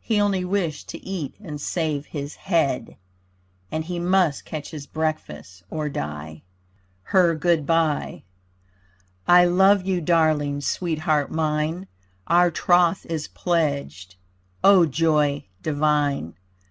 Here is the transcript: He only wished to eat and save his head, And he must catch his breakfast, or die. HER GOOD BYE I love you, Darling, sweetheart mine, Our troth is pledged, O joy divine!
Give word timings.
He 0.00 0.18
only 0.18 0.46
wished 0.46 0.88
to 0.88 1.04
eat 1.06 1.34
and 1.42 1.60
save 1.60 2.06
his 2.06 2.36
head, 2.36 2.96
And 3.70 3.84
he 3.84 3.98
must 3.98 4.46
catch 4.46 4.70
his 4.70 4.86
breakfast, 4.86 5.62
or 5.68 5.90
die. 5.90 6.40
HER 7.02 7.34
GOOD 7.34 7.66
BYE 7.66 8.22
I 9.26 9.44
love 9.44 9.84
you, 9.84 10.00
Darling, 10.00 10.62
sweetheart 10.62 11.30
mine, 11.30 11.86
Our 12.28 12.50
troth 12.50 13.04
is 13.10 13.28
pledged, 13.28 14.16
O 14.64 14.86
joy 14.86 15.44
divine! 15.62 16.32